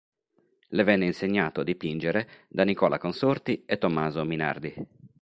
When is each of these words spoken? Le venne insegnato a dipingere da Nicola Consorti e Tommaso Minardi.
Le 0.69 0.83
venne 0.83 1.05
insegnato 1.05 1.61
a 1.61 1.63
dipingere 1.63 2.27
da 2.47 2.63
Nicola 2.63 2.97
Consorti 2.97 3.65
e 3.67 3.77
Tommaso 3.77 4.25
Minardi. 4.25 4.73